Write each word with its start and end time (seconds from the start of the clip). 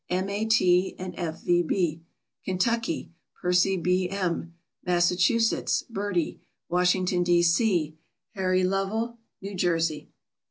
M. 0.09 0.31
A. 0.31 0.45
T. 0.47 0.95
and 0.97 1.13
F. 1.15 1.43
V. 1.43 1.61
B., 1.61 2.01
Kentucky; 2.43 3.11
Percy 3.39 3.77
B. 3.77 4.09
M., 4.09 4.55
Massachusetts; 4.83 5.83
Bertie, 5.87 6.41
Washington, 6.67 7.21
D. 7.21 7.43
C.; 7.43 7.99
Harry 8.33 8.63
Lovell, 8.63 9.19
New 9.43 9.53
Jersey. 9.53 10.09